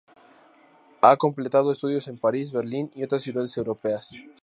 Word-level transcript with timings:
Ha 1.03 1.15
completado 1.17 1.71
estudios 1.71 2.07
en 2.07 2.17
París, 2.17 2.51
Berlín 2.51 2.89
y 2.95 3.03
otras 3.03 3.21
ciudades 3.21 3.55
europeas. 3.55 4.11